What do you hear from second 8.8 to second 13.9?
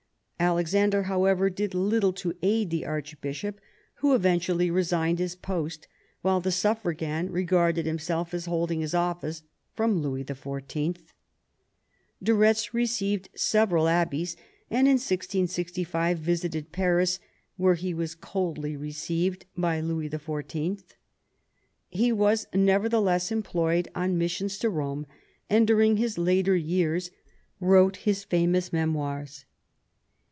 his office from Louis XIV. De Retz received several